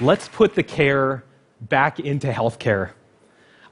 [0.00, 1.24] let's put the care
[1.62, 2.90] back into healthcare.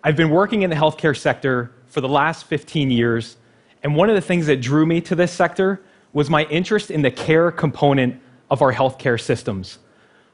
[0.03, 3.37] I've been working in the healthcare sector for the last 15 years,
[3.83, 5.83] and one of the things that drew me to this sector
[6.13, 9.79] was my interest in the care component of our healthcare systems.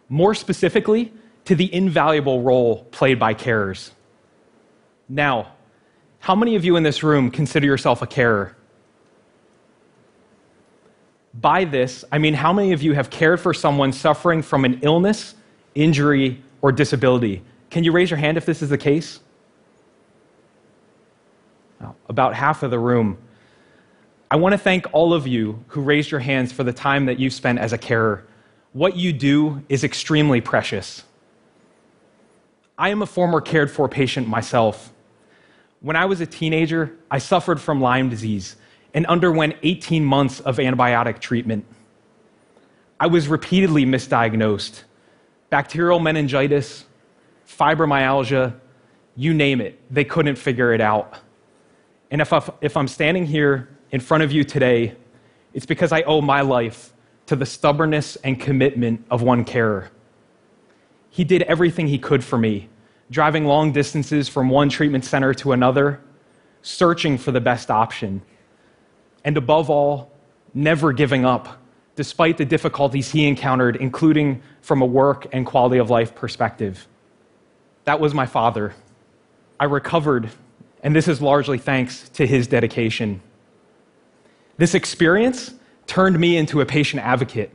[0.08, 1.12] More specifically,
[1.44, 3.90] to the invaluable role played by carers.
[5.08, 5.52] Now,
[6.20, 8.56] how many of you in this room consider yourself a carer?
[11.34, 14.78] By this, I mean how many of you have cared for someone suffering from an
[14.82, 15.34] illness,
[15.74, 17.42] injury, or disability?
[17.70, 19.20] Can you raise your hand if this is the case?
[21.82, 23.18] Oh, about half of the room.
[24.30, 27.18] I want to thank all of you who raised your hands for the time that
[27.18, 28.26] you've spent as a carer.
[28.72, 31.04] What you do is extremely precious.
[32.78, 34.92] I am a former cared for patient myself.
[35.80, 38.56] When I was a teenager, I suffered from Lyme disease
[38.94, 41.66] and underwent 18 months of antibiotic treatment.
[43.00, 44.82] I was repeatedly misdiagnosed
[45.52, 46.86] bacterial meningitis,
[47.46, 48.58] fibromyalgia,
[49.16, 49.78] you name it.
[49.90, 51.18] They couldn't figure it out.
[52.10, 54.96] And if, I, if I'm standing here in front of you today,
[55.52, 56.94] it's because I owe my life
[57.26, 59.90] to the stubbornness and commitment of one carer.
[61.10, 62.70] He did everything he could for me,
[63.10, 66.00] driving long distances from one treatment center to another,
[66.62, 68.22] searching for the best option
[69.22, 70.12] and above all,
[70.54, 71.61] never giving up,
[71.96, 76.86] despite the difficulties he encountered, including from a work and quality of life perspective.
[77.84, 78.74] That was my father.
[79.60, 80.30] I recovered,
[80.82, 83.20] and this is largely thanks to his dedication.
[84.56, 85.54] This experience
[85.86, 87.50] turned me into a patient advocate.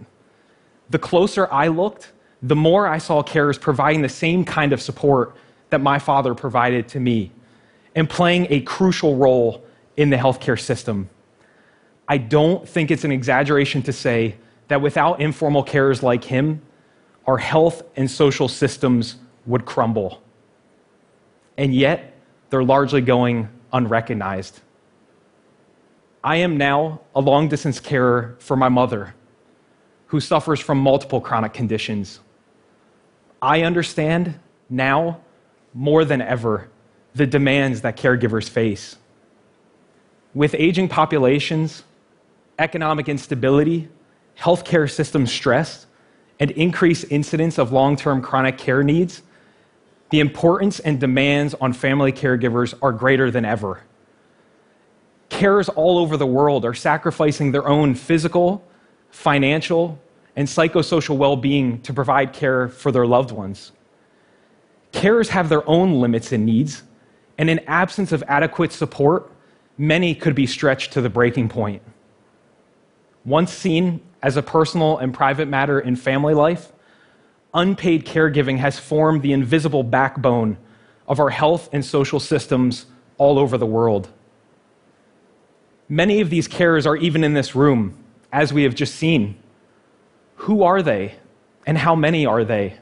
[0.90, 5.36] The closer I looked, the more I saw carers providing the same kind of support
[5.70, 7.32] that my father provided to me
[7.96, 9.66] and playing a crucial role
[9.98, 11.10] in the healthcare system.
[12.08, 14.36] I don't think it's an exaggeration to say
[14.70, 16.62] that without informal carers like him,
[17.26, 20.22] our health and social systems would crumble.
[21.58, 22.14] And yet,
[22.50, 24.62] they're largely going unrecognized.
[26.24, 29.14] I am now a long distance carer for my mother,
[30.08, 32.20] who suffers from multiple chronic conditions.
[33.42, 35.22] I understand now
[35.74, 36.70] more than ever
[37.14, 38.98] the demands that caregivers face.
[40.34, 41.84] With aging populations,
[42.60, 43.90] economic instability,
[44.38, 45.86] healthcare system stress,
[46.40, 49.22] and increased incidence of long term chronic care needs,
[50.10, 53.82] the importance and demands on family caregivers are greater than ever.
[55.30, 58.64] Carers all over the world are sacrificing their own physical,
[59.10, 60.00] financial,
[60.36, 63.72] and psychosocial well being to provide care for their loved ones.
[64.94, 66.84] Carers have their own limits and needs,
[67.38, 69.30] and in absence of adequate support,
[69.78, 71.82] many could be stretched to the breaking point.
[73.28, 76.72] Once seen as a personal and private matter in family life,
[77.54, 80.58] unpaid caregiving has formed the invisible backbone
[81.10, 82.86] of our health and social systems
[83.18, 84.08] all over the world.
[85.90, 88.02] Many of these carers are even in this room,
[88.32, 89.38] as we have just seen.
[90.36, 91.16] Who are they,
[91.66, 92.78] and how many are they?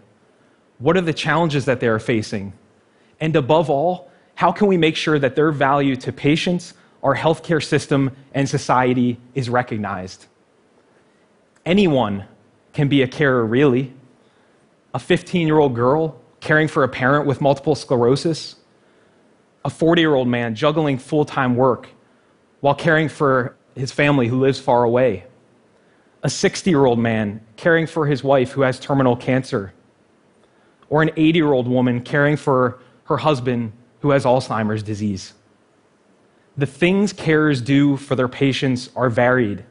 [0.77, 2.53] What are the challenges that they are facing?
[3.19, 7.63] And above all, how can we make sure that their value to patients, our healthcare
[7.63, 10.27] system, and society is recognized?
[11.65, 12.25] Anyone
[12.73, 13.93] can be a carer, really.
[14.93, 18.55] A 15 year old girl caring for a parent with multiple sclerosis,
[19.63, 21.89] a 40 year old man juggling full time work
[22.61, 25.25] while caring for his family who lives far away,
[26.23, 29.73] a 60 year old man caring for his wife who has terminal cancer,
[30.89, 35.33] or an 80 year old woman caring for her husband who has Alzheimer's disease.
[36.57, 39.65] The things carers do for their patients are varied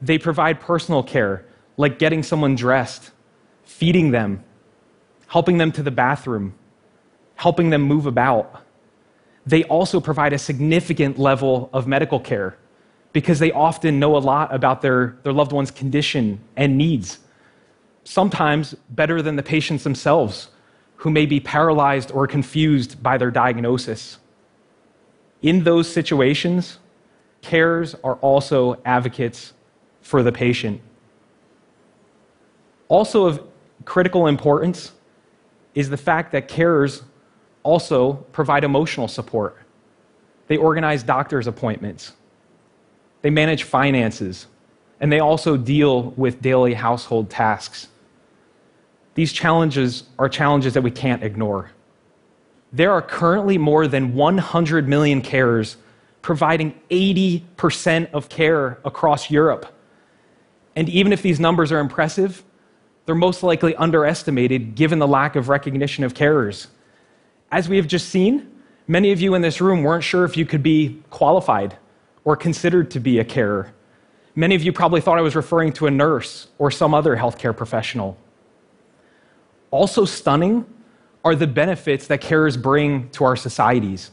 [0.00, 1.44] they provide personal care,
[1.76, 3.10] like getting someone dressed,
[3.64, 4.44] feeding them,
[5.26, 6.54] helping them to the bathroom,
[7.34, 8.64] helping them move about.
[9.46, 12.56] They also provide a significant level of medical care
[13.12, 17.18] because they often know a lot about their, their loved one's condition and needs,
[18.04, 20.48] sometimes better than the patients themselves,
[20.96, 24.18] who may be paralyzed or confused by their diagnosis.
[25.42, 26.78] In those situations,
[27.42, 29.52] carers are also advocates
[30.08, 30.80] for the patient.
[32.88, 33.46] Also, of
[33.84, 34.92] critical importance
[35.74, 37.02] is the fact that carers
[37.62, 39.58] also provide emotional support.
[40.46, 42.14] They organize doctor's appointments,
[43.20, 44.46] they manage finances,
[44.98, 47.88] and they also deal with daily household tasks.
[49.14, 51.70] These challenges are challenges that we can't ignore.
[52.72, 55.76] There are currently more than 100 million carers
[56.22, 59.74] providing 80% of care across Europe.
[60.78, 62.44] And even if these numbers are impressive,
[63.04, 66.68] they're most likely underestimated given the lack of recognition of carers.
[67.50, 68.48] As we have just seen,
[68.86, 71.76] many of you in this room weren't sure if you could be qualified
[72.22, 73.74] or considered to be a carer.
[74.36, 77.56] Many of you probably thought I was referring to a nurse or some other healthcare
[77.56, 78.16] professional.
[79.72, 80.64] Also, stunning
[81.24, 84.12] are the benefits that carers bring to our societies.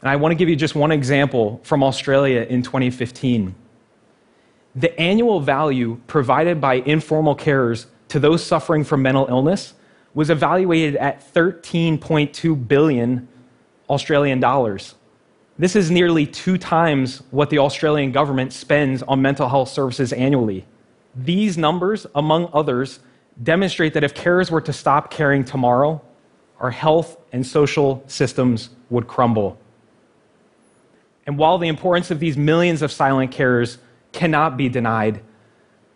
[0.00, 3.56] And I want to give you just one example from Australia in 2015.
[4.74, 9.74] The annual value provided by informal carers to those suffering from mental illness
[10.14, 13.28] was evaluated at 13.2 billion
[13.88, 14.94] Australian dollars.
[15.58, 20.64] This is nearly two times what the Australian government spends on mental health services annually.
[21.14, 23.00] These numbers, among others,
[23.42, 26.00] demonstrate that if carers were to stop caring tomorrow,
[26.60, 29.58] our health and social systems would crumble.
[31.26, 33.76] And while the importance of these millions of silent carers
[34.12, 35.22] cannot be denied,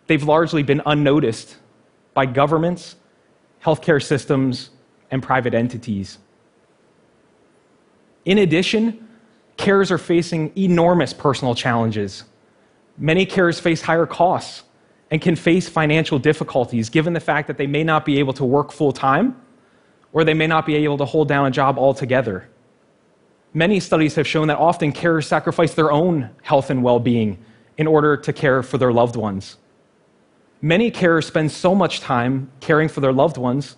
[0.07, 1.57] they've largely been unnoticed
[2.13, 2.95] by governments,
[3.63, 4.71] healthcare systems,
[5.11, 6.17] and private entities.
[8.25, 9.07] In addition,
[9.57, 12.23] carers are facing enormous personal challenges.
[12.97, 14.63] Many carers face higher costs
[15.11, 18.43] and can face financial difficulties given the fact that they may not be able to
[18.43, 19.39] work full time
[20.11, 22.49] or they may not be able to hold down a job altogether.
[23.53, 27.37] Many studies have shown that often carers sacrifice their own health and well being
[27.77, 29.57] in order to care for their loved ones.
[30.61, 33.75] Many carers spend so much time caring for their loved ones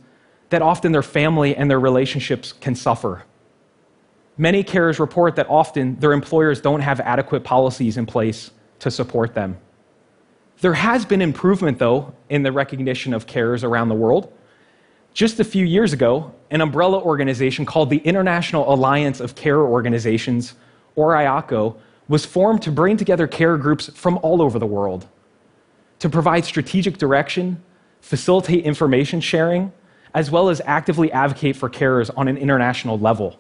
[0.50, 3.24] that often their family and their relationships can suffer.
[4.38, 9.34] Many carers report that often their employers don't have adequate policies in place to support
[9.34, 9.58] them.
[10.62, 14.32] There has been improvement, though, in the recognition of carers around the world.
[15.14, 20.56] Just a few years ago, an umbrella organization called the International Alliance of Care Organizations,
[20.96, 21.76] or IACO,
[22.10, 25.08] was formed to bring together care groups from all over the world
[26.00, 27.62] to provide strategic direction,
[28.02, 29.72] facilitate information sharing,
[30.14, 33.38] as well as actively advocate for carers on an international level.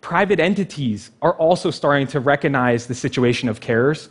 [0.00, 4.08] Private entities are also starting to recognize the situation of carers.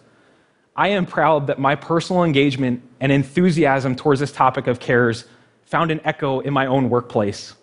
[0.76, 5.26] I am proud that my personal engagement and enthusiasm towards this topic of carers
[5.64, 7.56] found an echo in my own workplace.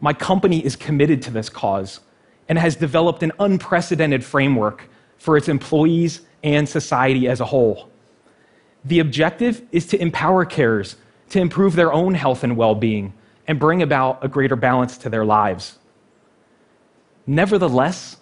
[0.00, 2.00] My company is committed to this cause
[2.48, 4.88] and has developed an unprecedented framework
[5.24, 7.88] for its employees and society as a whole.
[8.84, 10.96] The objective is to empower carers
[11.30, 13.14] to improve their own health and well being
[13.48, 15.78] and bring about a greater balance to their lives.
[17.26, 18.18] Nevertheless,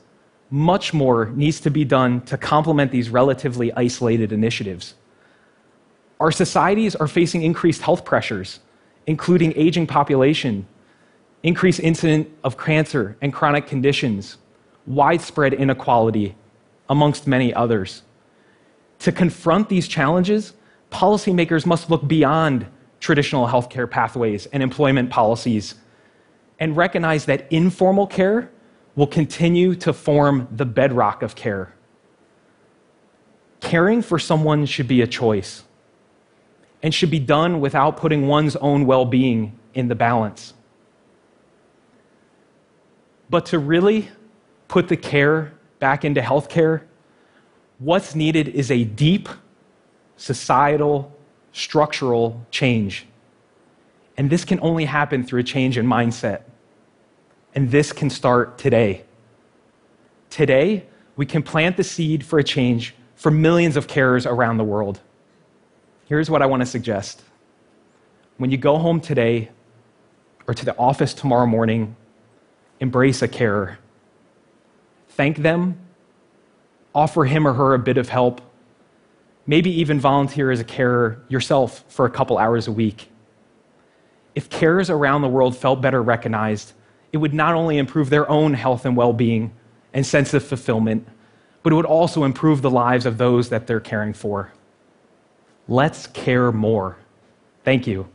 [0.49, 4.95] much more needs to be done to complement these relatively isolated initiatives.
[6.21, 8.61] Our societies are facing increased health pressures,
[9.09, 10.69] including aging population,
[11.43, 14.37] increased incidence of cancer and chronic conditions,
[14.87, 16.37] widespread inequality,
[16.89, 18.03] amongst many others.
[19.01, 20.55] To confront these challenges,
[20.91, 22.67] policymakers must look beyond
[23.01, 25.75] traditional healthcare pathways and employment policies
[26.61, 28.51] and recognize that informal care
[28.95, 31.75] will continue to form the bedrock of care.
[33.61, 35.65] Caring for someone should be a choice
[36.83, 40.55] and should be done without putting one's own well being in the balance.
[43.31, 44.11] But to really
[44.69, 46.83] put the care back into healthcare,
[47.81, 49.29] what's needed is a deep
[50.17, 51.13] societal,
[51.51, 53.05] structural change.
[54.17, 56.43] And this can only happen through a change in mindset.
[57.57, 59.05] And this can start today.
[60.31, 60.87] Today,
[61.17, 65.01] we can plant the seed for a change for millions of carers around the world.
[66.07, 67.23] Here's what I want to suggest.
[68.37, 69.51] When you go home today
[70.47, 71.97] or to the office tomorrow morning,
[72.79, 73.79] embrace a carer.
[75.17, 75.79] Thank them,
[76.95, 78.41] offer him or her a bit of help,
[79.47, 83.11] maybe even volunteer as a carer yourself for a couple hours a week.
[84.35, 86.73] If carers around the world felt better recognized,
[87.13, 89.53] it would not only improve their own health and well being
[89.93, 91.07] and sense of fulfillment,
[91.63, 94.51] but it would also improve the lives of those that they're caring for.
[95.69, 96.97] Let's care more.
[97.65, 98.09] Thank you.